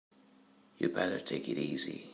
[0.79, 2.07] You'd better take it easy.